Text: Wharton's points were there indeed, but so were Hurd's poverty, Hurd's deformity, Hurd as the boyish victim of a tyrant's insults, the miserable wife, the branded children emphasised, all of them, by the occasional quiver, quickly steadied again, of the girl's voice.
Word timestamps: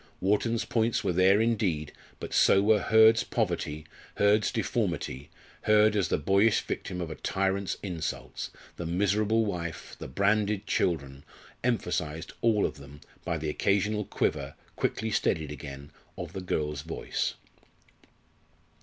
Wharton's 0.19 0.65
points 0.65 1.03
were 1.03 1.13
there 1.13 1.39
indeed, 1.39 1.91
but 2.19 2.33
so 2.33 2.63
were 2.63 2.79
Hurd's 2.79 3.23
poverty, 3.23 3.85
Hurd's 4.15 4.51
deformity, 4.51 5.29
Hurd 5.65 5.95
as 5.95 6.07
the 6.07 6.17
boyish 6.17 6.61
victim 6.61 7.01
of 7.01 7.11
a 7.11 7.15
tyrant's 7.15 7.77
insults, 7.83 8.49
the 8.77 8.87
miserable 8.87 9.45
wife, 9.45 9.95
the 9.99 10.07
branded 10.07 10.65
children 10.65 11.23
emphasised, 11.63 12.33
all 12.41 12.65
of 12.65 12.77
them, 12.77 12.99
by 13.23 13.37
the 13.37 13.49
occasional 13.49 14.03
quiver, 14.03 14.55
quickly 14.75 15.11
steadied 15.11 15.51
again, 15.51 15.91
of 16.17 16.33
the 16.33 16.41
girl's 16.41 16.81
voice. 16.81 17.35